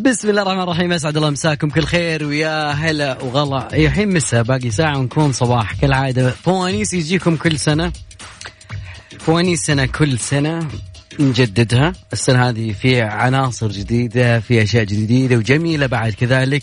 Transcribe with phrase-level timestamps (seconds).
[0.00, 3.68] بسم الله الرحمن الرحيم اسعد الله مساكم كل خير ويا هلا وغلا.
[3.72, 6.30] هي الحين مساء باقي ساعة ونكون صباح كالعادة.
[6.30, 7.92] فوانيس يجيكم كل سنة.
[9.18, 10.68] فوانيسنا كل سنة
[11.20, 11.92] نجددها.
[12.12, 16.62] السنة هذه في عناصر جديدة في أشياء جديدة وجميلة بعد كذلك.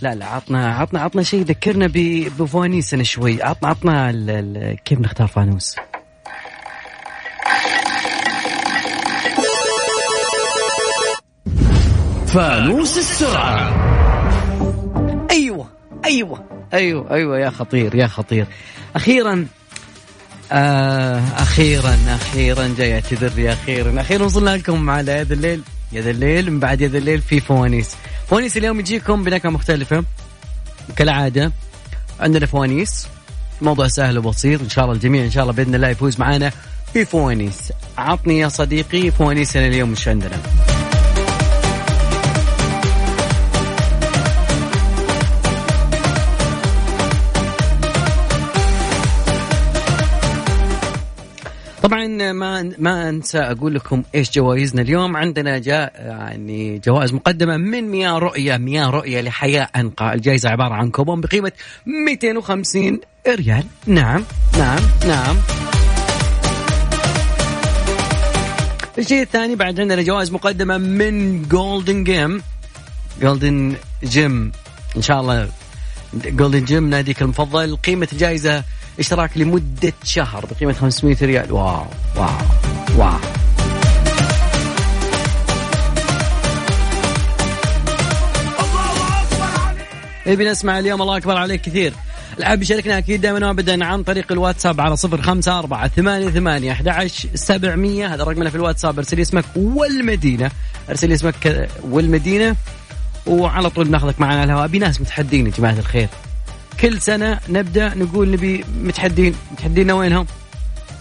[0.00, 1.90] لا لا عطنا عطنا عطنا شيء ذكرنا
[2.38, 3.42] بفوانيسنا شوي.
[3.42, 5.74] عطنا عطنا كيف نختار فانوس؟
[12.32, 13.58] فانوس السرعة.
[15.30, 15.66] أيوة
[16.04, 16.44] أيوة.
[16.74, 18.46] أيوة أيوة يا خطير يا خطير.
[18.96, 19.46] أخيرا
[20.52, 24.24] آه أخيرا أخيرا جاي أعتذر يا أخيرا أخيرا.
[24.24, 27.96] وصلنا لكم على يد الليل يد الليل من بعد يد الليل في فوانيس.
[28.28, 30.04] فوانيس اليوم يجيكم بنكهة مختلفة.
[30.96, 31.52] كالعادة
[32.20, 33.08] عندنا فوانيس.
[33.62, 34.60] موضوع سهل وبسيط.
[34.60, 36.52] إن شاء الله الجميع إن شاء الله بإذن الله يفوز معنا
[36.92, 37.72] في فوانيس.
[37.98, 40.36] عطني يا صديقي فوانيسنا اليوم مش عندنا؟
[51.82, 55.16] طبعا ما ما أنسى أقول لكم إيش جوائزنا اليوم.
[55.16, 60.90] عندنا جاء يعني جوائز مقدمة من مياه رؤية مياه رؤية لحياة انقى الجائزة عبارة عن
[60.90, 61.52] كوبون بقيمة
[61.86, 63.64] 250 ريال.
[63.86, 64.24] نعم
[64.58, 65.36] نعم نعم.
[68.98, 72.42] الشيء الثاني بعد عندنا جوائز مقدمة من Golden Gym
[73.20, 73.74] Golden
[74.04, 74.52] Gym
[74.96, 75.48] إن شاء الله
[76.14, 77.76] Golden Gym ناديك المفضل.
[77.76, 78.64] قيمة الجائزة
[78.98, 81.52] اشتراك لمدة شهر بقيمة 500 ريال.
[81.52, 82.28] wow wow
[82.98, 83.18] wow.
[90.26, 91.92] نبي نسمع اليوم الله أكبر عليك كثير.
[92.38, 97.10] العاب يشاركنا أكيد دائما وابدا عن طريق الواتساب على صفر خمسة أربعة ثمانية ثمانية أحد
[97.34, 98.14] سبعمية.
[98.14, 100.50] هذا رقمنا في الواتساب ارسل اسمك والمدينة.
[100.90, 102.56] ارسل اسمك والمدينة
[103.26, 104.66] وعلى طول ناخذك معنا على الهواء.
[104.66, 106.08] بناس متحدين يا جماعة الخير.
[106.80, 109.34] كل سنة نبدأ نقول نبي متحدين.
[109.52, 110.26] متحدينا وينهم؟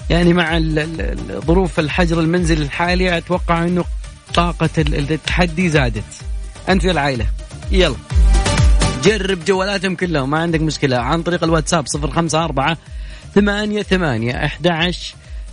[0.10, 0.60] يعني مع
[1.46, 3.86] ظروف الحجر المنزلي الحالي أتوقع أنه
[4.34, 6.04] طاقة التحدي زادت.
[6.70, 7.26] أنت في العائلة.
[7.72, 7.96] يلا.
[9.04, 10.98] جرب جوالاتهم كلهم ما عندك مشكلة.
[10.98, 12.78] عن طريق الواتساب صفر خمسة أربعة
[13.36, 14.94] ثمانية ثمانية أحد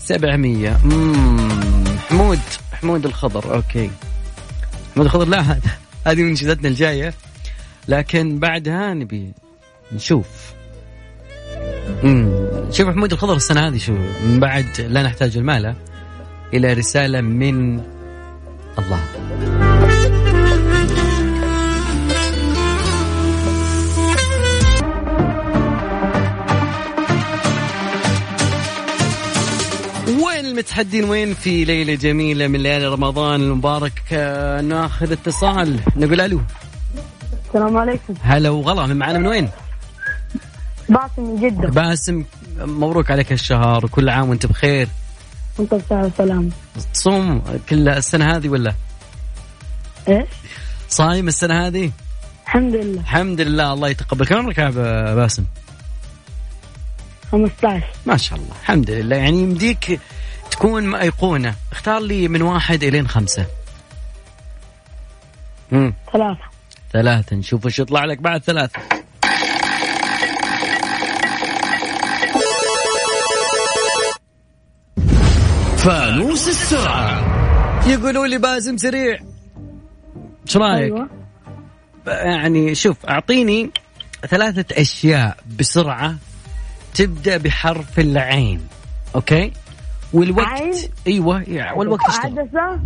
[0.01, 0.79] سبعمية.
[2.09, 2.41] حمود.
[2.73, 3.55] حمود الخضر.
[3.55, 3.91] أوكي.
[4.95, 5.59] حمود الخضر لا
[6.07, 7.15] هذه منشدتنا الجاية.
[7.89, 9.33] لكن بعدها نبي
[9.93, 10.27] نشوف.
[12.05, 13.93] امم شوف محمود الخضر السنة هذه شو؟
[14.25, 15.75] من بعد لا نحتاج المال
[16.55, 17.81] إلى رسالة من
[18.79, 19.01] الله.
[30.09, 35.81] وين المتحدين؟ وين في ليلة جميلة من ليالي رمضان المبارك؟ آه، ناخذ اتصال.
[35.97, 36.41] نقول ألو.
[37.49, 38.15] السلام عليكم.
[38.23, 39.49] هلا وغلا من معنا من وين؟
[40.89, 42.25] باسم من جدة باسم
[42.59, 44.89] مبروك عليك الشهر وكل عام وانت بخير.
[45.59, 46.51] وانت بصحة وسلامة
[46.95, 48.75] تصوم كل السنة هذه ولا؟
[50.09, 50.29] إيش؟
[50.89, 51.91] صايم السنة هذه؟
[52.45, 53.01] الحمد لله.
[53.01, 54.27] الحمد لله الله يتقبل.
[54.27, 54.71] كم عمرك يا
[55.15, 55.45] باسم؟
[57.33, 59.17] 15 ما شاء الله الحمد لله.
[59.17, 60.01] يعني يمديك
[60.51, 63.47] تكون أيقونة اختار لي من واحد إلين خمسة.
[65.73, 66.41] امم ثلاثة.
[66.93, 68.98] ثلاثة نشوف وش يطلع لك بعد ثلاثة.
[75.79, 77.39] فانوس السرعة.
[77.89, 79.19] يقولوا لي باسم سريع.
[80.47, 81.09] إيش رايك؟ أيوة.
[82.07, 83.71] يعني شوف أعطيني
[84.29, 86.15] ثلاثة أشياء بسرعة
[86.95, 88.61] تبدأ بحرف العين
[89.15, 89.53] أوكي؟
[90.13, 90.75] والوقت عين.
[91.07, 91.45] أيوه
[91.77, 92.81] والوقت اشتغل عدسة؟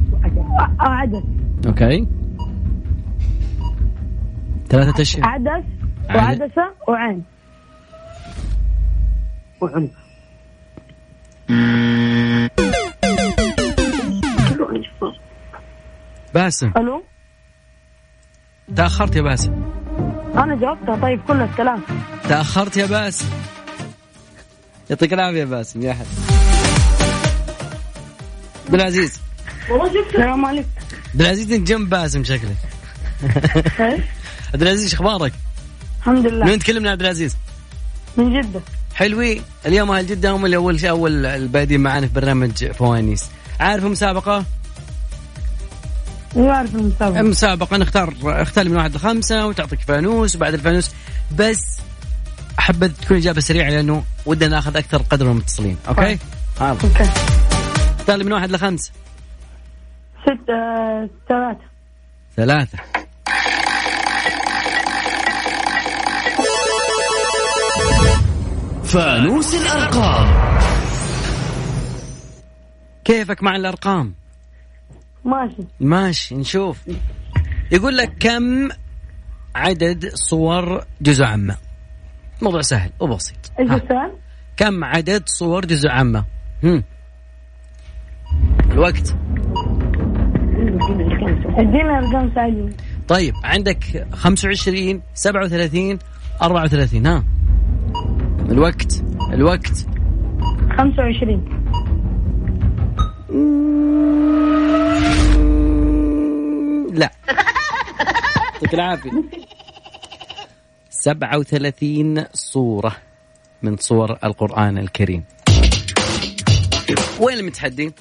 [0.80, 1.22] عدس.
[1.66, 2.06] أوكي؟
[4.68, 5.26] ثلاثة أشياء.
[5.26, 5.64] عدس
[6.14, 7.24] وعدسة وعين.
[9.60, 9.90] وعنق
[16.34, 16.72] باسم.
[16.76, 17.04] ألو؟
[18.76, 19.52] تأخرت يا باسم.
[20.34, 21.82] أنا جاوبتها طيب كل الكلام.
[22.28, 23.26] تأخرت يا باسم.
[24.90, 26.06] يعطيك العافية يا باسم يا حد
[28.66, 29.20] عبد العزيز.
[30.06, 30.68] السلام عليكم.
[31.12, 32.56] عبد العزيز انت جنب باسم شكلك.
[34.54, 35.32] عبد العزيز أخبارك؟
[35.98, 36.46] الحمد لله.
[36.46, 37.36] من تكلمنا عبد العزيز؟
[38.16, 38.60] من جدة.
[38.94, 43.30] حلوين اليوم أهل جدة هم اللي أول أول البادين معنا في برنامج فوانيس.
[43.60, 44.44] عارف المسابقة؟
[46.36, 47.20] أيوه عارف المسابقة.
[47.20, 50.90] المسابقة نختار اختار من واحد لخمسة وتعطيك فانوس وبعد الفانوس
[51.38, 51.78] بس
[52.58, 56.18] حبيت تكون إجابة سريعة لأنه ودنا ناخذ أكثر قدر من المتصلين okay؟
[56.60, 56.88] أوكي.
[57.98, 58.92] اختار من واحد لخمسة.
[60.22, 61.64] ستة ثلاثة.
[62.36, 62.78] ثلاثة.
[68.92, 70.28] فانوس الأرقام.
[73.04, 74.14] كيفك مع الأرقام؟
[75.24, 75.62] ماشي.
[75.80, 76.78] ماشي نشوف.
[77.72, 78.68] يقول لك كم
[79.54, 81.56] عدد صور جزء عامة؟
[82.42, 83.52] موضوع سهل وبسيط.
[83.60, 84.12] السؤال؟
[84.56, 86.24] كم عدد صور جزء عامة؟
[86.64, 86.84] هم.
[88.70, 89.16] الوقت.
[91.58, 92.72] ادينا أرقام سعيدة.
[93.08, 95.98] طيب عندك 25 37
[96.42, 97.24] 34 ها.
[98.52, 99.02] الوقت
[99.32, 99.86] الوقت.
[100.78, 101.44] 25
[106.94, 107.10] لا.
[108.54, 109.10] يعطيك العافية.
[110.90, 112.96] 37 صورة
[113.62, 115.24] من صور القرآن الكريم.
[117.20, 117.92] وين المتحدين؟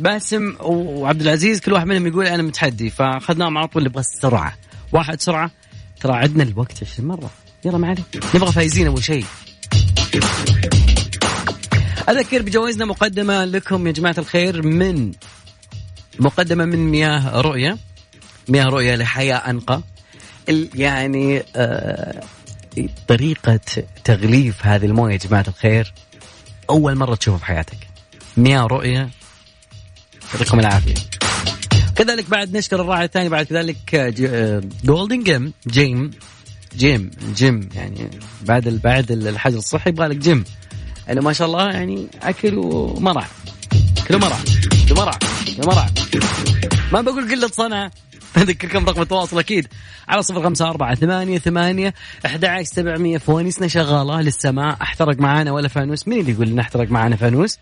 [0.00, 4.54] باسم وعبد العزيز كل واحد منهم يقول أنا متحدي فأخذناهم على طول نبغى السرعة.
[4.92, 5.50] واحد سرعة
[6.00, 7.30] ترى عدنا الوقت 20 مرة.
[7.64, 8.24] يلا ما عليك.
[8.34, 9.24] نبغى فايزين أول شيء.
[12.08, 15.12] أذكر بجوائزنا مقدمة لكم يا جماعة الخير من
[16.18, 17.78] مقدمة من مياه رؤية.
[18.48, 19.80] مياه رؤية لحياة أنقى.
[20.48, 22.22] ال- يعني آه
[23.08, 23.60] طريقة
[24.04, 25.92] تغليف هذه الموية يا جماعة الخير.
[26.70, 27.78] أول مرة تشوفها في حياتك.
[28.36, 29.10] مياه رؤية.
[30.34, 30.94] يعطيكم العافية.
[31.96, 34.14] كذلك بعد نشكر الراعي الثاني بعد كذلك
[34.84, 36.10] جولدن جيم gym
[36.76, 38.10] gym gym يعني.
[38.42, 40.44] بعد بعد الحجر الصحي يبغى لك جيم.
[41.08, 43.26] يعني ما شاء الله يعني أكل ومرع
[43.98, 44.36] أكل ومرع
[44.84, 45.86] أكل ومرع أكل ومرع
[46.92, 47.90] ما بقول قلة صنعة
[48.36, 49.68] أذكركم رقم التواصل أكيد.
[50.08, 51.94] على صفر خمسة أربعة ثمانية ثمانية
[52.26, 56.08] أحد سبعمية فوانيسنا شغالة للسماء أحترق معانا ولا فانوس.
[56.08, 57.58] مين اللي يقول لنا أحترق معانا فانوس؟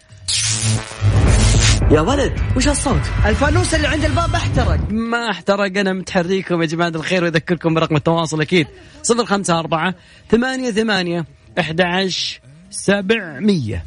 [1.91, 4.81] يا ولد وش هالصوت؟ الفانوس اللي عند الباب احترق.
[4.91, 8.67] ما احترق أنا متحريكم يا جماعة الخير وأذكركم برقم التواصل أكيد.
[9.03, 9.95] صفر خمسة أربعة
[10.31, 11.25] ثمانية ثمانية
[11.61, 12.41] أحد عشر
[12.71, 13.85] سبعمية.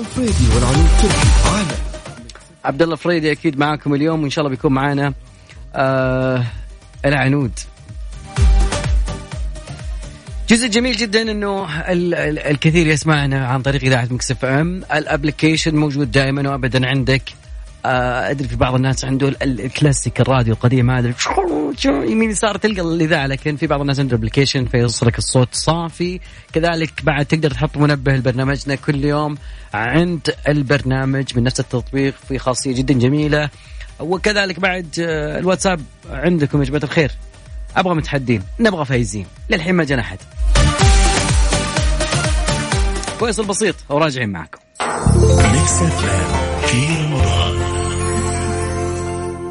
[0.00, 1.76] الفريدي والعنود تركي على
[2.64, 5.14] عبد الله فريدي أكيد معاكم اليوم وإن شاء الله بيكون معانا
[5.74, 6.44] آه
[7.04, 7.52] العنود.
[10.48, 14.82] جزء جميل جدا إنه ال- ال- الكثير يسمعنا عن طريق إذاعة ميكس إف إم.
[14.94, 17.22] ال application موجود دائما وابدا عندك.
[17.86, 21.14] آه أدري في بعض الناس عنده ال- ال- الكلاسيك الراديو القديم هذا.
[21.84, 26.20] يمين يسار تلقى الإذاعة لكن في بعض الناس عنده application فيوصلك الصوت صافي.
[26.52, 29.38] كذلك بعد تقدر تحط منبه لبرنامجنا كل يوم
[29.74, 33.50] عند البرنامج من نفس التطبيق في خاصية جدا جميلة.
[34.00, 35.80] وكذلك بعد آه، الواتساب
[36.10, 37.10] عندكم يا جماعة الخير.
[37.76, 39.26] أبغى متحدين نبغى فايزين.
[39.50, 40.18] للحين ما جانا احد
[43.20, 44.58] كويس البسيط وراجعين معكم.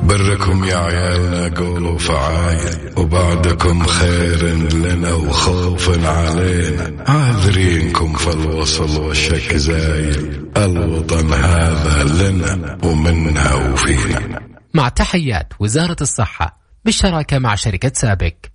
[0.03, 7.03] بركم يا عيالنا قولوا فعايل وبعدكم خير لنا وخوف علينا.
[7.07, 10.51] عاذرينكم في الوصل والشك زايل.
[10.57, 14.39] الوطن هذا لنا ومنها وفينا.
[14.73, 18.51] مع تحيات وزارة الصحة بالشراكة مع شركة سابك.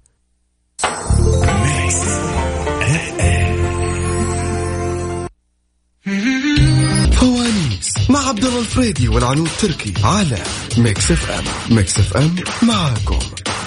[7.12, 10.38] فوانيس مع عبد الله الفريدي والعنود تركي على
[10.78, 13.18] ميكس اف ام ميكس اف ام معاكم.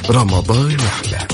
[0.10, 1.28] رمضان يحلى.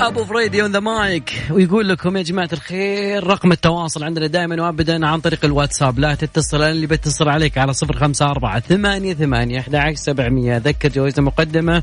[0.00, 5.06] أبو فريدي on the mic ويقول لكم يا جماعة الخير رقم التواصل عندنا دائما وابدا
[5.06, 5.98] عن طريق الواتساب.
[5.98, 10.56] لا تتصل أنا اللي بتصل عليك على صفر خمسة أربعة ثمانية ثمانية أحد عشر سبعمية.
[10.56, 11.82] ذكر جوائزنا مقدمة.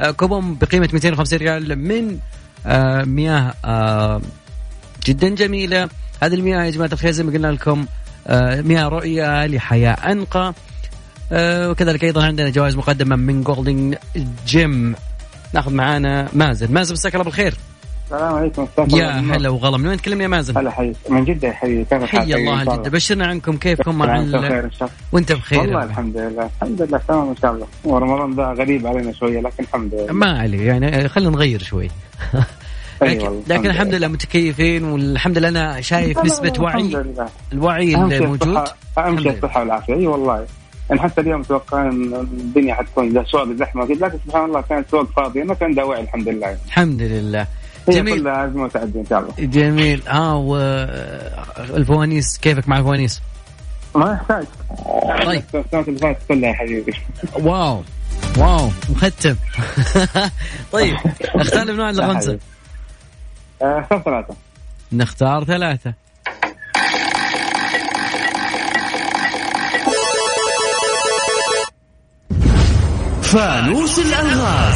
[0.00, 2.18] آه، كوبون بقيمة 250 ريال من
[2.66, 4.20] آه، مياه آه،
[5.06, 5.88] جدا جميلة.
[6.22, 7.86] هذه المياه يا جماعة الخير زي ما قلنا لكم
[8.68, 10.54] مياه رؤية لحياة أنقى.
[11.32, 13.94] آه، وكذلك أيضا عندنا جوائز مقدمة من جولدن
[14.46, 14.94] جيم
[15.54, 16.72] ناخذ معانا مازن.
[16.72, 17.54] مازن مساك الله بالخير.
[18.04, 19.10] السلام عليكم يا.
[19.10, 19.76] هلا وغلا.
[19.76, 22.74] من وين تكلمني يا مازن؟ هلا حي من جدة حبيبي كيف حي الله إن شاء
[22.74, 23.56] الجدة بشرنا عنكم.
[23.56, 24.70] كيفكم؟ مع ال...
[25.12, 26.50] وأنت بخير والله الحمد لله.
[26.62, 27.66] الحمد لله تمام إن شاء الله.
[27.84, 30.12] ورمضان ده غريب علينا شوية لكن الحمد لله.
[30.12, 31.88] ما عليه يعني خلينا نغير شوي.
[33.02, 37.04] لكن, والله، لكن الحمد لله متكيفين والحمد لله أنا شايف نسبة وعي
[37.52, 38.68] الوعي الموجود.
[38.98, 39.32] أهم شيء.
[39.32, 39.94] الصحة والعافية.
[39.94, 40.46] اي والله.
[40.90, 45.10] يعني حتى اليوم توقع إن الدنيا حتكون سوق زحمة كذا لكن سبحان الله كانت سوق
[45.10, 46.56] فاضيه ما كان داوي الحمد لله.
[46.66, 47.46] الحمد لله.
[47.88, 48.20] جميل.
[48.20, 49.32] كلها ازمه وتعدي إن شاء الله.
[49.38, 50.08] جميل.
[50.08, 50.36] آه
[51.70, 53.22] والفوانيس كيفك مع الفوانيس؟
[53.94, 54.46] ما يحتاج.
[55.26, 55.42] طيب.
[55.88, 56.92] اللي فاتت كلها يا حبيبي.
[57.40, 57.82] واو.
[58.38, 58.68] واو.
[58.90, 59.36] مختم.
[60.72, 60.96] طيب.
[61.34, 62.38] اختار من حبيبي.
[63.62, 64.34] آه، اختار ثلاثة.
[64.92, 65.94] نختار ثلاثة.
[73.32, 74.74] فانوس الألغاز.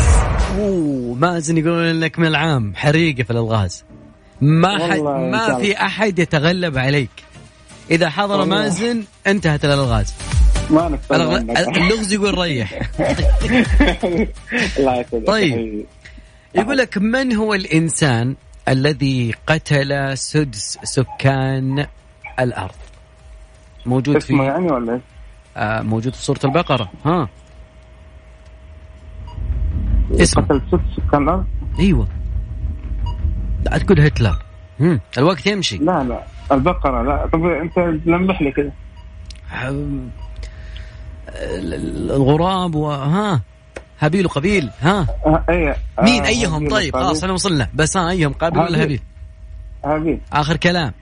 [0.59, 2.73] أوه مازن يقولون لك من العام.
[2.77, 3.85] حريقة في الألغاز.
[4.41, 7.11] ما حد ما في أحد يتغلب عليك.
[7.91, 8.57] إذا حضر والله.
[8.57, 10.15] مازن انتهت الألغاز.
[10.71, 11.37] ما الغ-.
[11.77, 12.73] اللغز يقول ريح.
[14.79, 15.87] الله طيب.
[16.55, 18.37] يقول لك من هو الإنسان
[18.69, 21.87] الذي قتل سدس سكان
[22.41, 22.75] الأرض؟
[23.87, 25.03] موجود اسمه في يعني ولا إيش؟
[25.57, 26.91] آه موجود في سورة البقرة.
[27.05, 27.29] ها.
[30.21, 31.45] اسمه قتل ست سكان الأرض؟
[31.79, 32.09] أيوه.
[33.65, 34.37] لا تقول هتلر.
[34.81, 35.01] مم.
[35.19, 35.77] الوقت يمشي.
[35.79, 36.23] لا لا.
[36.53, 37.27] البقرة لا.
[37.33, 38.73] طب أنت لمح لي كذا
[39.65, 40.09] ال-
[41.75, 43.41] ال- الغراب وها
[44.01, 45.07] هابيل وقبيل ها.
[45.27, 46.97] آه إيه مين؟ أيهم؟ طيب.
[46.97, 47.69] خلاص إحنا وصلنا.
[47.75, 49.01] بس ها أيهم؟ قابيل ولا هابيل.
[49.85, 50.93] هابيل؟ آخر كلام.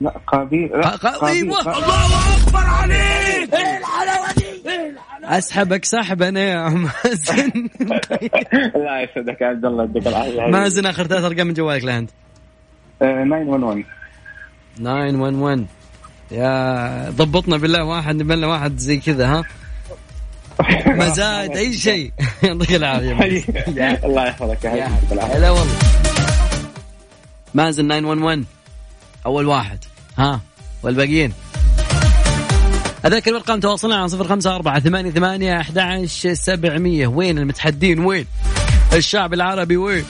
[0.00, 1.44] لا قابيل لا قا- قا- قابيل.
[1.44, 1.62] أيوة.
[1.62, 1.80] قا-
[5.24, 7.50] أسحبك سحبا يا مازن
[8.84, 10.40] لا يسعدك يا عبد الله يديك العافية.
[10.46, 12.10] مازن آخر ثلاث أرقام من جوالك لهند
[13.02, 13.84] آه، 911
[14.78, 15.64] 911
[16.30, 19.44] يا ضبطنا بالله واحد نبلنا واحد زي كذا ها؟
[20.86, 22.12] مزاد أي شيء.
[22.42, 23.44] يعطيك العافية.
[24.04, 25.22] الله يحفظك يا حبيبي.
[25.22, 25.74] هلا والله.
[27.54, 28.44] مازن 911
[29.26, 29.78] أول واحد
[30.18, 30.40] ها؟
[30.82, 31.32] والباقيين؟
[33.06, 33.96] أذكر الأرقام تواصلنا
[35.10, 37.06] ثمانية أحد عشر سبعمية.
[37.06, 38.26] وين المتحدين؟ وين؟
[38.92, 40.04] الشعب العربي وين؟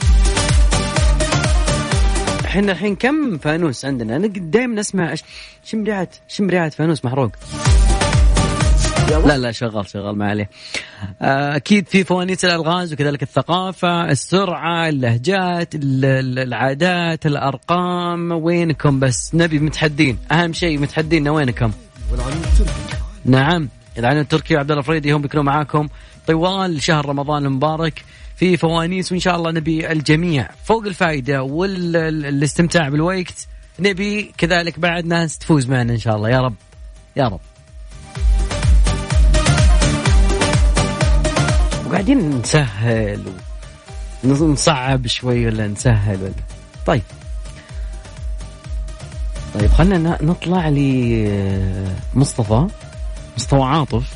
[2.44, 5.22] إحنا الحين كم فانوس عندنا؟ أنا دائما نسمع أش-
[5.64, 7.30] شم ريحه شم ريحه فانوس محروق؟
[9.26, 10.50] لا لا شغال شغال ما عليه.
[11.22, 18.32] آه، أكيد في فوانيس الألغاز وكذلك الثقافة السرعة اللهجات ال- ال- العادات الأرقام.
[18.32, 20.18] وينكم بس؟ نبي متحدين.
[20.32, 21.72] أهم شيء متحدين وينكم؟
[22.12, 22.70] والعنود تركي
[23.24, 25.88] نعم العنود التركي وعبد الله الفريدي هم بيكونوا معاكم.
[26.26, 28.04] طوال شهر رمضان المبارك
[28.36, 33.46] في فوانيس وإن شاء الله نبي الجميع فوق الفائدة والاستمتاع بالوقت
[33.78, 36.28] نبي كذلك بعد ناس تفوز معنا إن شاء الله.
[36.28, 36.54] يا رب
[37.16, 37.40] يا رب.
[41.86, 43.22] وقاعدين نسهل
[44.24, 46.32] ونصعب شوي ولا نسهل ولا؟
[46.86, 47.02] طيب.
[49.60, 52.66] طيب خلينا نطلع لمصطفى
[53.36, 54.14] مصطفى عاطف.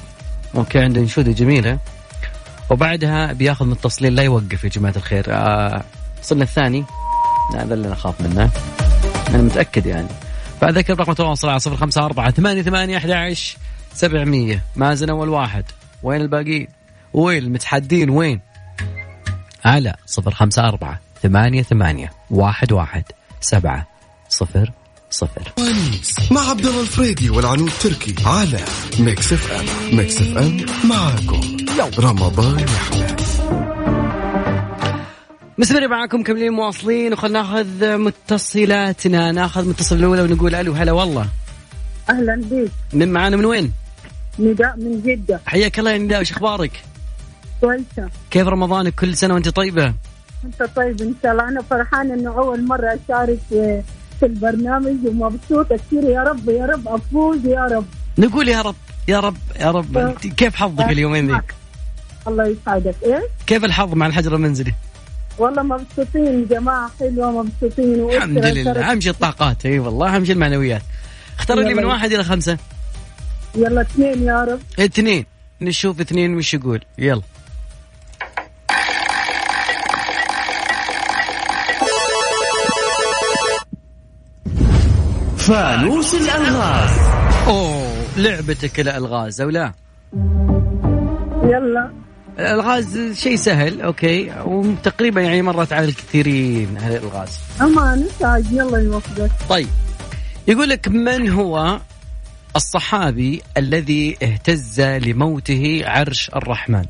[0.56, 1.78] أوكي عنده انشوده جميلة.
[2.70, 5.24] وبعدها بياخذ متصلين لا يوقف يا جماعة الخير.
[5.28, 5.84] آه
[6.22, 6.84] وصلنا الثاني.
[7.54, 8.50] هذا اللي أنا اخاف منه.
[9.28, 10.08] أنا متأكد يعني.
[10.60, 13.56] فاذكر رقم التواصل على صفر خمسة أربعة ثمانية ثمانية أحد عشر
[13.94, 14.62] سبعمية.
[14.76, 15.64] مازن أول واحد.
[16.02, 16.68] وين الباقيين
[17.12, 18.40] وين المتحدين؟ وين؟
[19.64, 23.04] على صفر خمسة أربعة ثمانية ثمانية واحد واحد
[23.40, 23.86] سبعة
[24.28, 24.72] صفر
[25.14, 25.52] صفر.
[26.30, 28.60] مع عبد الله الفريدي والعنود تركي على
[28.98, 31.56] ميكس اف ام ميكس اف ام معاكم.
[31.98, 33.16] رمضان يحلى.
[35.58, 39.32] مستمرين معاكم مكملين مواصلين وخلنا ناخذ متصلاتنا.
[39.32, 41.28] ناخذ متصل الأولى ونقول ألو هلا والله.
[42.10, 43.72] أهلا بك من معانا من وين؟
[44.38, 45.40] نداء من جدة.
[45.46, 46.82] حياك الله يا نداء وش أخبارك؟
[47.60, 48.10] كويسة.
[48.30, 49.94] كيف رمضانك؟ كل سنة وأنت طيبة؟
[50.44, 51.48] انت طيب إن شاء الله.
[51.48, 53.82] أنا فرحانة إنه أول مرة أشارك في
[54.20, 56.04] في البرنامج ومبسوطة كثير.
[56.04, 57.84] يا رب يا رب أفوز يا رب.
[58.18, 58.76] نقول يا رب
[59.08, 59.98] يا رب يا رب.
[59.98, 61.40] أنت كيف حظك اليومين ذي؟
[62.28, 62.94] الله يسعدك.
[63.02, 64.74] إيه كيف الحظ مع الحجر المنزلي؟
[65.38, 68.10] والله مبسوطين جماعة حلوة مبسوطين.
[68.10, 68.90] الحمد لله.
[68.90, 69.66] اهم شيء الطاقات.
[69.66, 70.82] إي والله اهم شيء المعنويات.
[71.38, 71.84] اختار لي من.
[71.84, 72.58] واحد إلى خمسة.
[73.54, 74.60] يلا اثنين يا رب.
[74.78, 75.26] اثنين.
[75.60, 76.80] نشوف اثنين وش يقول.
[76.98, 77.22] يلا.
[85.46, 86.90] فانوس الألغاز.
[87.46, 89.72] أوه لعبتك الألغاز أو لا؟
[91.42, 91.92] يلا.
[92.38, 94.32] الألغاز شيء سهل أوكي.
[94.44, 99.30] وتقريبا يعني مرت على الكثيرين هذه الالغاز أمان سعد يلا يوفقك.
[99.48, 99.68] طيب.
[100.48, 101.80] يقول لك من هو
[102.56, 106.84] الصحابي الذي اهتز لموته عرش الرحمن؟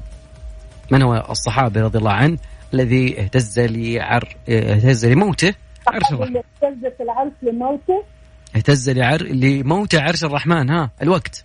[0.91, 2.39] من هو الصحابي رضي الله عنه
[2.75, 5.55] الذي اهتز لعر اهتز لموته
[5.89, 8.14] عرش الرحمن؟ اهتزت العرش لموته
[8.57, 11.45] اهتز لعر لموت عرش الرحمن ها الوقت.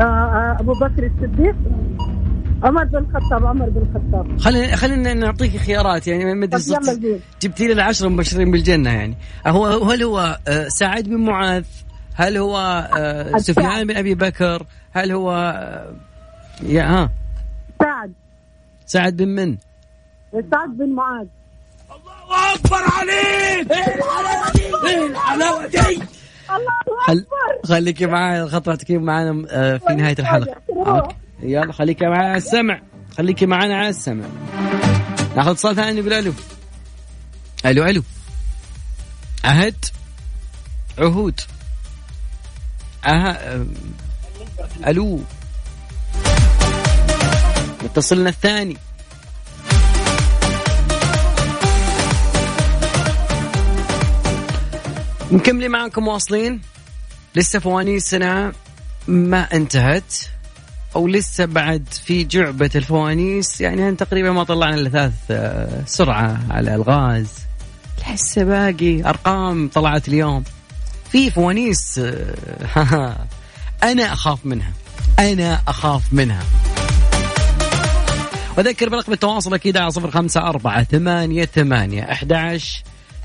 [0.00, 1.56] آه آه أبو بكر الصديق.
[2.62, 4.40] عمر بن الخطاب عمر بن الخطاب.
[4.40, 9.16] خلينا خلينا نعطيك خيارات يعني ما أدري جبتي لي العشرة مبشرين بالجنة يعني.
[9.46, 11.64] هو هل هو آه، سعد بن معاذ؟
[12.14, 12.88] هل هو.
[13.36, 15.32] سفيان بن أبي بكر؟ هل هو
[16.62, 17.10] يا ها.
[17.82, 18.12] سعد.
[18.86, 19.56] سعد بن من؟
[20.32, 21.26] سعد بن معاذ.
[25.34, 25.68] الله
[27.06, 27.12] خل...
[27.18, 30.56] اكبر خليكي معي الخطوة تكون معنا آه، في نهاية الحلقة.
[30.70, 30.88] روح.
[30.88, 31.14] أوكي.
[31.42, 32.82] يلا خليك معنا على السمع.
[33.18, 34.24] خليكي معنا على السمع.
[35.36, 36.32] ناخذ اتصال ثاني نقول ألو
[37.66, 38.02] ألو ألو
[39.44, 39.84] عهد.
[40.98, 41.40] عهود.
[43.06, 43.66] أه...
[44.86, 45.20] ألو.
[47.82, 48.76] متصلنا الثاني.
[55.30, 56.60] مكملين معاكم واصلين.
[57.34, 58.52] لسه فوانيسنا
[59.08, 60.14] ما انتهت
[60.96, 63.60] أو لسه بعد في جعبة الفوانيس.
[63.60, 67.28] يعني تقريبا ما طلعنا إلا ثلاث آه، سرعة على الغاز.
[68.12, 70.44] لسه باقي أرقام طلعت اليوم.
[71.12, 73.16] في فوانيس آه،
[73.90, 74.72] أنا أخاف منها.
[75.18, 76.42] أنا أخاف منها.
[78.58, 82.60] وذكر برقم التواصل أكيد على صفر خمسة أربعة ثمانية ثمانية أحد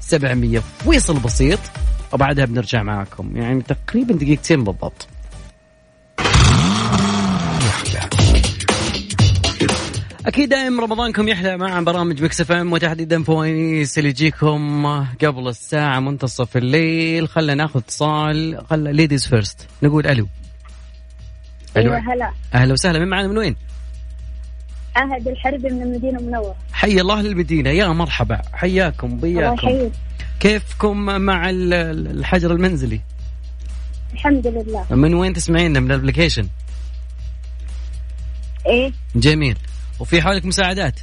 [0.02, 0.62] سبعمية.
[0.86, 1.60] فاصل بسيط.
[2.14, 3.38] وبعدها بنرجع معاكم.
[3.38, 5.08] يعني تقريبا دقيقتين بالضبط.
[10.26, 14.86] أكيد دائما رمضانكم يحلى مع برامج ميكس إف إم وتحديدا فوانيس اللي يجيكم
[15.24, 17.28] قبل الساعة منتصف الليل.
[17.28, 18.62] خلينا ناخذ اتصال.
[18.70, 20.28] خلى ladies first نقول ألو.
[21.78, 21.94] ألو.
[21.94, 22.32] أيوه هلا.
[22.54, 23.00] أهلا وسهلا.
[23.00, 23.56] من معنا من وين؟
[24.98, 26.56] عهد الحربي من المدينة المنورة.
[26.74, 27.70] حي الله للمدينة.
[27.70, 28.42] يا مرحبا.
[28.54, 29.92] حياكم الله بياكم يحييك.
[30.40, 33.02] كيفكم مع ال- ال- الحجر المنزلي؟
[34.14, 34.86] الحمد لله.
[34.90, 36.48] من وين تسمعينا؟ من ال application؟
[38.68, 39.58] إيه؟ جميل.
[40.00, 41.00] وفي حولك مساعدات؟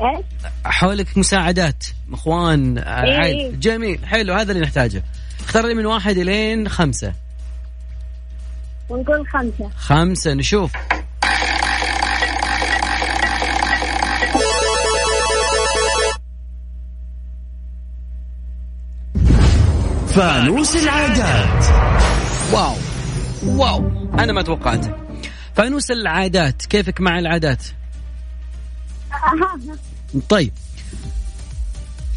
[0.00, 0.22] إيه؟
[0.64, 2.84] حولك مساعدات إخوان إيه.
[3.16, 5.02] عائل جميل حلو هذا اللي نحتاجه.
[5.40, 7.12] اختار لي من واحد إلين خمسة.
[8.88, 9.70] ونقول خمسة.
[9.76, 10.72] خمسة نشوف.
[20.16, 21.64] فانوس العادات.
[22.52, 22.76] واو.
[23.44, 24.08] واو.
[24.18, 24.96] أنا ما توقعت.
[25.56, 27.62] فانوس العادات كيفك مع العادات؟
[30.28, 30.52] طيب.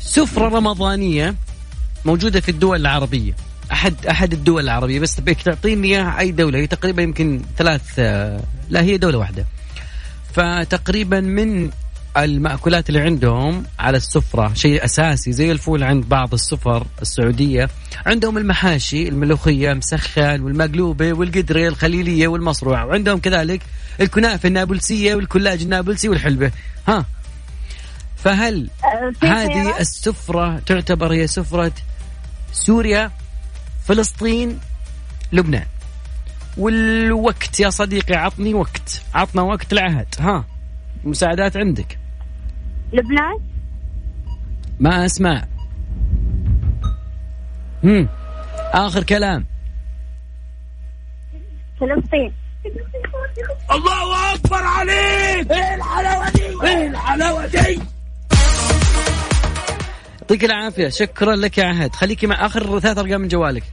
[0.02, 1.36] سفرة رمضانية
[2.06, 3.34] موجودة في الدول العربية.
[3.72, 5.00] أحد أحد الدول العربية.
[5.00, 6.60] بس تبيك تعطيني إياها أي دولة.
[6.60, 9.46] هي تقريبا يمكن ثلاث آه، لا هي دولة واحدة.
[10.34, 11.70] فتقريبا من
[12.24, 17.70] المأكولات اللي عندهم على السفرة شيء أساسي زي الفول عند بعض السفر السعودية.
[18.06, 23.62] عندهم المحاشي الملوخية مسخن والمقلوبة والقدرة الخليلية والمصروع وعندهم كذلك
[24.02, 26.52] الكنافة النابلسية والكلاج النابلسي والحلبة.
[26.88, 27.06] ها.
[28.18, 28.70] فهل
[29.20, 31.72] في هذه؟ السفرة تعتبر هي سفرة
[32.52, 33.12] سوريا
[33.86, 34.60] فلسطين
[35.32, 35.66] لبنان؟
[36.58, 40.46] والوقت يا صديقي عطني وقت عطنا وقت العهد ها
[41.04, 41.99] مساعدات عندك.
[42.94, 43.40] لبنان؟
[44.80, 45.44] ما أسمع.
[47.84, 48.10] هم.
[48.74, 49.46] آخر كلام.
[51.80, 52.34] فلسطين.
[53.72, 55.52] الله أكبر عليك.
[55.52, 57.82] إيه الحلاوة دي؟ إيه الحلاوة دي؟
[60.22, 60.90] يعطيك العافية.
[60.90, 61.96] شكرا لك يا عهد.
[61.96, 63.64] خليكي مع آخر ثلاث أرقام من جوالك.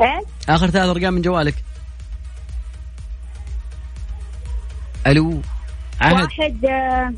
[0.00, 1.54] إيه آخر ثلاث أرقام من جوالك.
[5.06, 5.42] ألو.
[6.02, 7.12] واحد آه،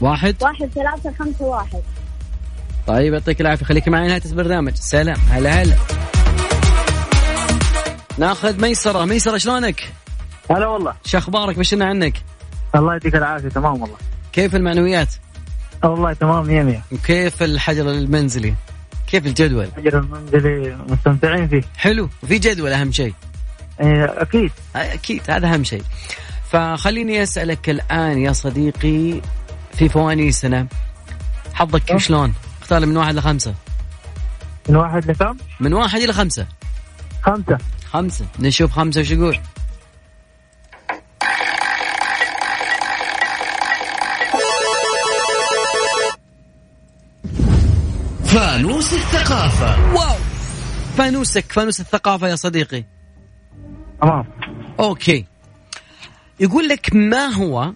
[0.00, 1.82] واحد؟ واحد ثلاثة خمسة واحد.
[2.86, 3.66] طيب يعطيك العافية.
[3.66, 5.16] خليك معي نهايه البرنامج سلام.
[5.30, 5.76] هلا هلا.
[8.18, 9.04] ناخذ ميسرة.
[9.04, 9.92] ميسرة شلونك؟
[10.50, 10.94] هلا والله.
[11.04, 12.22] شو أخبارك؟ بشرنا عنك؟
[12.74, 13.48] الله يديك العافية.
[13.48, 13.96] تمام والله.
[14.32, 15.14] كيف المعنويات؟
[15.84, 16.82] والله تمام مية مية.
[16.92, 18.54] وكيف الحجر المنزلي؟
[19.06, 21.62] كيف الجدول؟ اجر المنزلي مستمتعين فيه.
[21.76, 22.08] حلو.
[22.22, 23.14] وفي جدول أهم شيء؟
[23.80, 24.50] إيه، أكيد.
[24.76, 25.82] أكيد هذا أهم شيء.
[26.56, 29.20] فخليني أسألك الآن يا صديقي
[29.72, 30.66] في فوانيسنا
[31.54, 31.96] حظك.
[31.96, 33.54] شلون؟ اختار من واحد لخمسة.
[34.68, 36.46] من واحد لكم من واحد إلى خمسة.
[37.22, 37.58] خمسة.
[37.84, 38.26] خمسة.
[38.38, 39.38] نشوف خمسة وش يقول.
[48.24, 49.94] فانوس الثقافة.
[49.94, 50.16] wow.
[50.96, 52.84] فانوسك فانوس الثقافة يا صديقي.
[54.00, 54.24] تمام.
[54.80, 55.26] okay.
[56.40, 57.72] يقول لك ما هو؟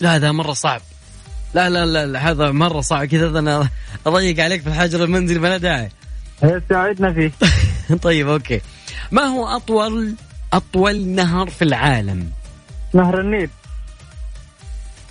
[0.00, 0.80] لا هذا مرة صعب.
[1.54, 3.04] لا لا لا, لا هذا مرة صعب.
[3.04, 3.68] كذا أنا
[4.06, 5.88] أضيق عليك في الحجر المنزلي ما له داعي.
[6.68, 7.32] ساعدنا فيه.
[8.02, 8.60] طيب أوكي.
[9.10, 10.14] ما هو أطول
[10.52, 12.30] أطول نهر في العالم؟
[12.94, 13.50] نهر النيل.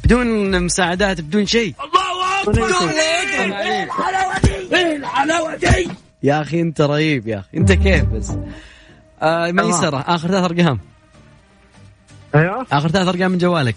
[0.03, 1.75] بدون مساعدات بدون شيء.
[4.73, 5.89] إيه الحلاوة دي!
[6.23, 7.57] يا أخي أنت رهيب يا أخي.
[7.57, 8.31] أنت كيف بس؟
[9.21, 10.79] آه ميسرة آخر ثلاث أرقام.
[12.35, 12.65] أيوه.
[12.71, 13.75] آخر ثلاث أرقام من جوالك.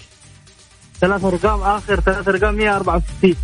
[1.01, 3.37] ثلاث أرقام آخر ثلاث أرقام 164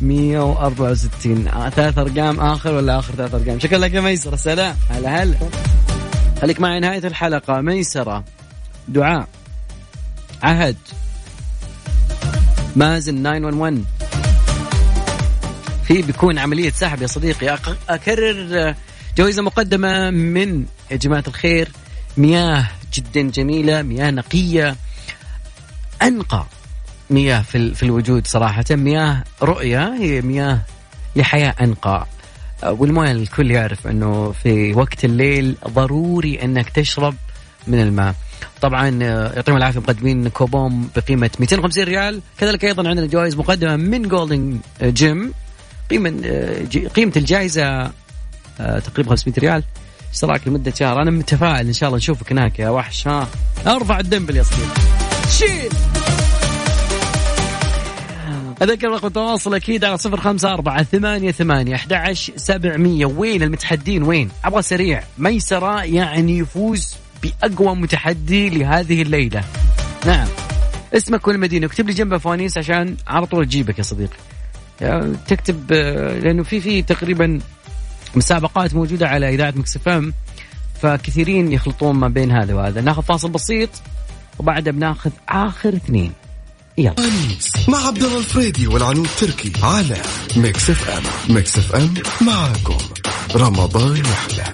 [0.00, 5.22] 164 آه ثلاث أرقام آخر ولا آخر ثلاث أرقام؟ شكرا لك يا ميسره سلام هلا
[5.22, 5.36] هلا.
[6.42, 7.60] خليك معي نهاية الحلقة.
[7.60, 8.24] ميسرة
[8.88, 9.28] دعاء.
[10.42, 10.76] عهد.
[12.76, 13.82] مازن 911
[15.84, 17.56] في بيكون عملية سحب يا صديقي.
[17.56, 18.74] أق- أكرر
[19.18, 21.68] جوائز مقدمة من يا جماعة الخير
[22.16, 24.76] مياه جدا جميلة مياه نقية
[26.02, 26.46] أنقى
[27.10, 28.64] مياه في, في الوجود صراحة.
[28.70, 30.60] مياه رؤية هي مياه
[31.16, 32.06] لحياة أنقى.
[32.64, 37.14] والموية الكل يعرف إنه في وقت الليل ضروري إنك تشرب
[37.66, 38.14] من الماء.
[38.60, 42.20] طبعا آه، يعطيهم العافية مقدمين كوبون بقيمة 250 ريال.
[42.38, 45.32] كذلك أيضا عندنا جوائز مقدمة من جولدن جيم
[45.90, 47.90] قيمة آه، قيمة الجائزة
[48.60, 49.62] آه، تقريبا 500 ريال.
[50.12, 51.02] اشتراك لمدة شهر.
[51.02, 53.08] أنا متفائل إن شاء الله نشوفك هناك يا وحش.
[53.08, 53.28] ها.
[53.66, 54.80] أرفع الدنبل يا صديقي.
[55.30, 55.72] شيل.
[58.62, 63.06] أذكر رقم التواصل أكيد على صفر خمسة أربعة ثمانية ثمانية أحد سبعمية.
[63.06, 65.02] وين المتحدين؟ وين؟ أبغى سريع.
[65.18, 69.44] ميسرة يعني يفوز بأقوى متحدي لهذه الليلة.
[70.06, 70.28] نعم.
[70.94, 74.16] اسمك والمدينة اكتب لي جنبه فوانيس عشان على طول تجيبك يا صديقي.
[74.80, 77.38] يعني تكتب آه، لأنه في في تقريبا
[78.14, 80.12] مسابقات موجودة على إذاعة مكسفم
[80.82, 82.80] فكثيرين يخلطون ما بين هذا وهذا.
[82.80, 83.70] ناخذ فاصل بسيط
[84.38, 86.12] وبعدها بناخذ آخر اثنين.
[86.78, 86.94] يلا.
[87.68, 89.96] مع عبد الله الفريدي والعنود تركي على
[90.36, 91.34] ميكس إف إم.
[91.34, 92.78] ميكس إف إم معاكم.
[93.34, 94.52] رمضان يحلى.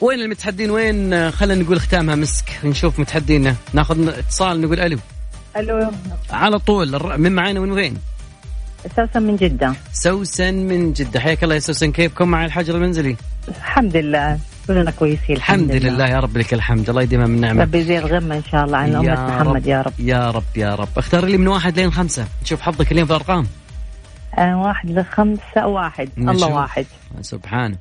[0.00, 2.44] وين المتحدين؟ وين؟ خلينا نقول ختامها مسك.
[2.64, 3.56] نشوف متحدينا.
[3.72, 4.98] ناخذ اتصال نقول ألو.
[5.58, 5.90] ألو.
[6.30, 7.96] على طول من معانا من وين؟
[8.86, 9.72] أساسا من جدة.
[9.92, 11.20] سوسن من جدة.
[11.20, 11.92] حياك الله يا سوسن.
[11.92, 13.16] كيفكم مع الحجر المنزلي؟
[13.48, 14.38] الحمد لله.
[14.66, 16.06] كلنا كويسين الحمد لله.
[16.06, 16.90] يا رب لك الحمد.
[16.90, 17.62] الله يديمها من نعمة.
[17.62, 19.92] ربي يزيد الغمة إن شاء الله عن أمة محمد يا رب.
[19.98, 20.88] يا رب يا رب.
[20.96, 22.26] اختار لي من واحد لين خمسة.
[22.42, 23.46] نشوف حظك اليوم في الأرقام.
[24.38, 26.08] آه واحد لخمسة واحد.
[26.18, 26.50] الله نشوف.
[26.50, 26.86] واحد.
[27.20, 27.76] سبحانه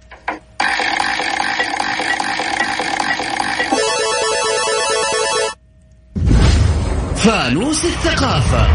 [7.25, 8.67] فانوس الثقافة.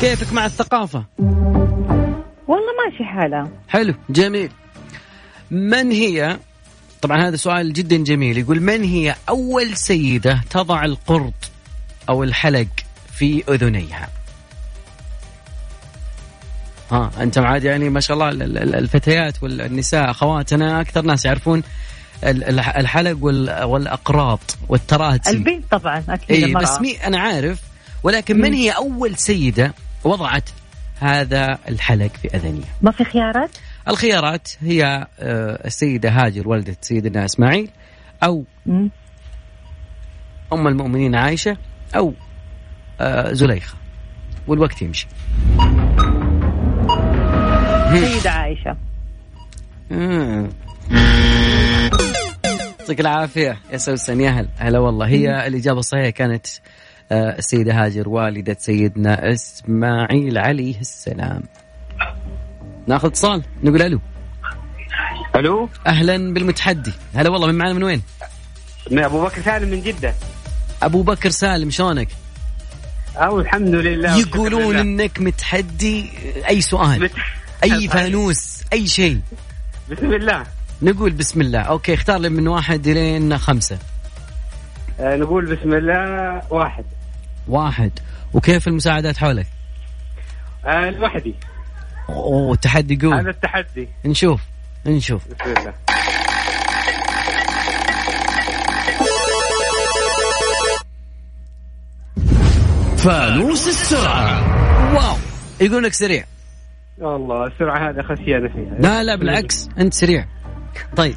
[0.00, 1.04] كيفك مع الثقافة؟
[2.48, 4.50] والله ماشي حالها حلو جميل.
[5.50, 6.38] من هي؟
[7.02, 8.38] طبعا هذا سؤال جدا جميل.
[8.38, 11.32] يقول من هي أول سيدة تضع القرط
[12.08, 12.66] أو الحلق
[13.12, 14.08] في أذنيها؟
[16.92, 21.62] ها أنت عاد يعني ما شاء الله ال- ال- الفتيات والنساء أخواتنا أكثر ناس يعرفون
[22.22, 26.62] الحلق وال- والأقراط والتراتي البنت طبعا أكيد المرأة.
[26.62, 27.60] بس مي أنا عارف.
[28.02, 30.48] ولكن من هي أول سيدة وضعت
[31.00, 33.50] هذا الحلق في اذنها ما في خيارات؟
[33.88, 37.68] الخيارات هي آه، السيدة هاجر والده سيدنا إسماعيل
[38.24, 38.90] أو مم.
[40.52, 41.56] أم المؤمنين عائشة
[41.96, 42.14] أو
[43.00, 43.74] آه، زليخة.
[44.46, 45.06] والوقت يمشي.
[47.92, 48.76] سيدة عائشة.
[49.90, 50.48] مم.
[52.92, 53.58] يعطيك العافية.
[53.72, 55.06] يا سوسن يا هلا هلا والله.
[55.06, 56.46] هي الإجابة الصحيحة كانت
[57.12, 61.42] آه، السيدة هاجر والدة سيدنا إسماعيل عليه السلام.
[62.86, 63.42] ناخذ اتصال.
[63.62, 64.00] نقول ألو.
[65.36, 65.68] ألو.
[65.86, 66.92] أهلا بالمتحدي.
[67.14, 67.46] هلا والله.
[67.46, 68.02] من معنا من وين؟
[68.92, 70.14] أبو بكر سالم من جدة.
[70.82, 72.08] أبو بكر سالم شلونك؟
[73.16, 74.16] أو الحمد لله.
[74.18, 74.80] يقولون لله.
[74.80, 76.10] إنك متحدي.
[76.48, 77.12] أي سؤال؟ بت-
[77.64, 78.62] أي فانوس.
[78.72, 79.20] أي شيء.
[79.90, 80.42] بسم الله.
[80.82, 81.60] نقول بسم الله.
[81.60, 83.78] أوكي اختار لي من واحد لين خمسة.
[85.00, 86.84] آه نقول بسم الله واحد.
[87.48, 87.90] واحد.
[88.32, 89.46] وكيف المساعدات حولك؟
[90.66, 91.34] آه لوحدي.
[92.08, 93.88] أوه التحدي هذا قوي التحدي.
[94.04, 94.40] نشوف
[94.86, 95.22] نشوف.
[95.28, 95.72] بسم الله.
[102.96, 104.94] فانوس السرعة.
[104.94, 105.16] واو.
[105.60, 106.24] يقول لك سريع.
[106.98, 108.74] والله السرعة هذا خسيانه فيها.
[108.78, 109.68] لا لا بالعكس.
[109.78, 110.26] أنت سريع.
[110.96, 111.16] طيب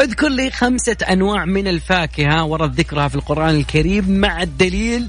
[0.00, 5.08] اذكر لي خمسة أنواع من الفاكهة ورد ذكرها في القرآن الكريم مع الدليل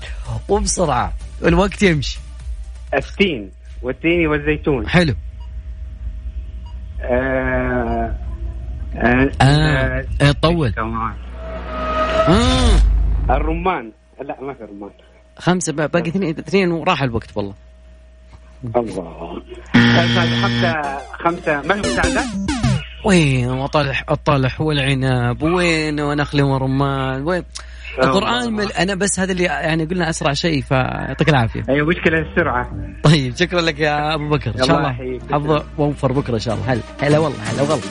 [0.50, 1.14] وبسرعة
[1.46, 2.20] الوقت يمشي
[2.94, 5.14] التين والتين والزيتون حلو
[7.02, 8.16] آه
[8.96, 10.06] آه آه.
[10.22, 10.32] آه.
[10.32, 10.74] طول.
[10.78, 12.72] آه.
[13.30, 14.90] الرمان لا ما في رمان
[15.38, 17.54] خمسة باقي اثنين اثنين وراح الوقت والله
[18.76, 19.42] الله
[19.74, 22.24] خمسة خمسة ما في مساعدة
[23.08, 27.44] وين وطلح الطلح والعنب وين ونخل ورمان؟ وين؟
[28.04, 28.72] القرآن مل...
[28.72, 31.64] أنا بس هذا اللي يعني قلنا أسرع شيء فيعطيك العافية.
[31.70, 32.72] أيوه مشكلة السرعة.
[33.04, 34.52] طيب شكرا لك يا أبو بكر.
[34.60, 35.20] إن شاء الله.
[35.32, 36.74] حظ وفر بكرة إن شاء الله.
[36.74, 37.82] هلا هلا والله هلا والله.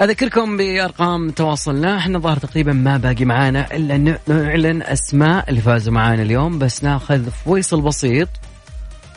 [0.00, 1.98] أذكركم بأرقام تواصلنا.
[1.98, 6.84] إحنا ظهر تقريبا ما باقي معانا إلا ان نعلن أسماء اللي فازوا معانا اليوم بس
[6.84, 8.28] ناخذ فويصل بسيط.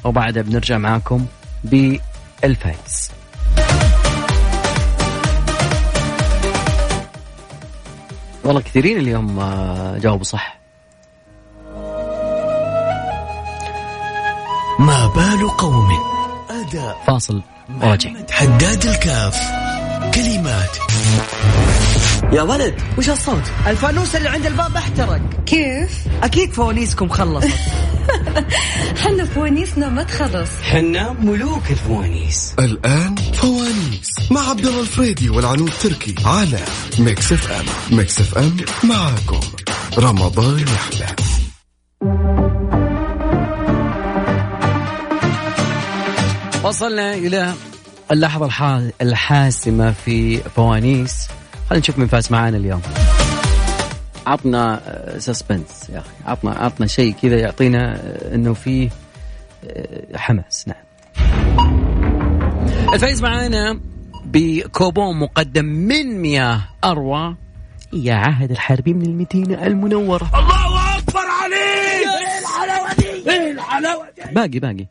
[0.03, 1.25] وبعدها بنرجع معاكم
[1.63, 3.11] بالفايز.
[8.43, 10.59] والله كثيرين اليوم آه، جاوبوا صح.
[14.79, 15.89] ما بال قوم؟
[16.49, 17.41] أداء فاصل
[17.81, 18.09] راجع.
[18.31, 19.37] حداد الكاف.
[20.13, 20.77] كلمات.
[22.33, 25.21] يا ولد وش الصوت؟ الفانوس اللي عند الباب احترق.
[25.45, 27.49] كيف؟ أكيد فوانيسكم خلصت.
[29.03, 30.49] حنا فوانيسنا ما تخلص.
[30.63, 32.53] حنا ملوك الفوانيس.
[32.59, 36.59] الآن فوانيس مع عبد الله الفريدي والعنود تركي على
[36.99, 37.97] ميكس اف ام.
[37.97, 39.39] ميكس اف ام معاكم.
[39.97, 41.15] رمضان يحلى.
[46.63, 47.53] وصلنا إلى
[48.11, 51.27] اللحظة الحا- الحاسمة في فوانيس.
[51.69, 52.81] خلينا نشوف من فاز معانا اليوم.
[54.33, 54.81] عطنا
[55.17, 56.09] suspense يا أخي.
[56.25, 58.89] عطنا عطنا شيء كذا يعطينا آه، أنه فيه
[59.69, 60.65] آه، حماس.
[60.67, 60.77] نعم.
[62.93, 63.79] الفايز معانا
[64.25, 67.35] بكوبون مقدم من مياه أروى.
[67.93, 70.29] يا عهد الحربي من المدينة المنورة.
[70.33, 72.07] الله أكبر عليك!
[72.07, 74.33] إيه الحلاوة دي إيه الحلاوة دي!
[74.33, 74.85] باقي باقي.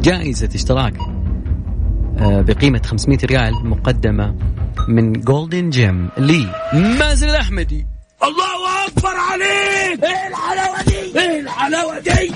[0.00, 0.94] جائزة اشتراك
[2.18, 4.34] آه، بقيمة 500 ريال مقدمة
[4.88, 6.46] من Golden Gym لي.
[6.72, 7.86] مازن الأحمدي.
[8.22, 10.04] الله أكبر عليك.
[10.04, 12.32] إيه الحلاوة دي؟ إيه الحلاوة دي؟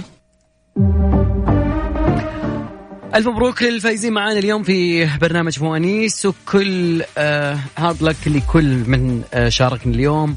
[3.14, 9.48] ألف مبروك للفايزين معانا اليوم في برنامج فوانيس وكل آه hard luck لكل من آه
[9.48, 10.37] شاركنا اليوم.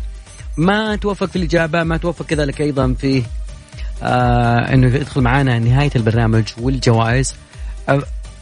[0.58, 3.24] ما توفق في الإجابة ما توفق كذلك أيضا في
[4.04, 7.36] آه أنه يدخل معانا نهاية البرنامج والجوائز.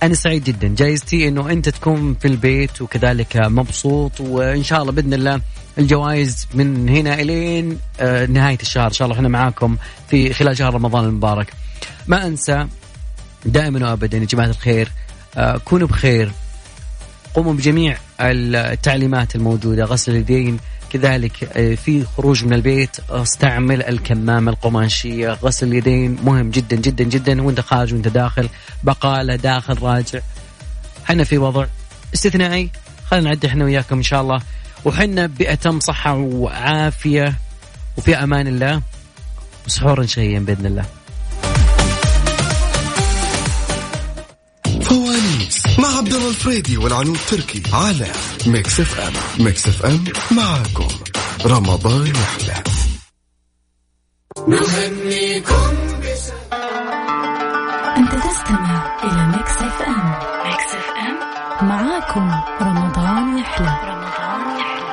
[0.04, 0.68] أنا سعيد جدا.
[0.68, 5.42] جايزتي أنه أنت تكون في البيت وكذلك مبسوط وإن شاء الله بإذن الله
[5.78, 8.88] الجوائز من هنا إلين آه نهاية الشهر.
[8.88, 9.78] إن شاء الله إحنا معاكم
[10.10, 11.54] في خلال شهر رمضان المبارك.
[12.08, 12.68] ما أنسى
[13.46, 14.92] دائما وابدا يا جماعة الخير
[15.38, 16.32] آه، كونوا بخير.
[17.34, 19.84] قوموا بجميع التعليمات الموجودة.
[19.86, 20.58] غسل اليدين
[20.94, 27.42] كذلك آه، في خروج من البيت استعمل الكمامه القماشية غسل اليدين مهم جدا جدا جدا
[27.42, 28.50] وانت خارج وانت داخل
[28.84, 30.20] بقالة داخل راجع.
[31.06, 31.66] إحنا في وضع
[32.14, 32.70] استثنائي.
[33.06, 34.42] خلينا نعدي إحنا وياكم إن شاء الله.
[34.86, 37.36] وحنا بأتم صحة وعافية
[37.98, 38.82] وفي أمان الله.
[39.68, 40.86] وسحورا شهيا بإذن الله.
[45.88, 48.12] مع عبد الله الفريدي والعنود تركي على
[48.48, 49.14] Mix FM
[49.46, 50.88] Mix FM معاكم.
[51.46, 52.64] رمضان يحلى.
[57.98, 61.18] أنت تستمع إلى Mix FM Mix FM
[61.68, 63.78] معاكم رمضان يحلى.
[63.84, 64.88] رمضان يحلى.